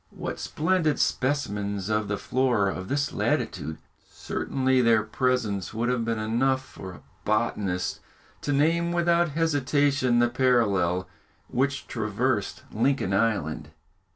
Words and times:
What 0.09 0.39
splendid 0.39 0.97
specimens 0.97 1.87
of 1.87 2.07
the 2.07 2.17
Flora 2.17 2.73
of 2.73 2.87
this 2.87 3.13
latitude! 3.13 3.77
Certainly 4.09 4.81
their 4.81 5.03
presence 5.03 5.75
would 5.75 5.89
have 5.89 6.03
been 6.03 6.17
enough 6.17 6.65
for 6.65 6.91
a 6.91 7.01
botanist 7.23 7.99
to 8.41 8.51
name 8.51 8.91
without 8.91 9.29
hesitation 9.37 10.17
the 10.17 10.27
parallel 10.27 11.07
which 11.49 11.85
traversed 11.85 12.63
Lincoln 12.71 13.13
Island. 13.13 13.69